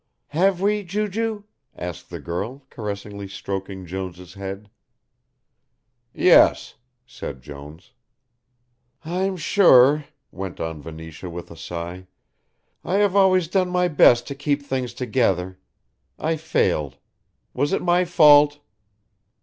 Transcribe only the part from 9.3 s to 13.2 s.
sure," went on Venetia with a sigh, "I have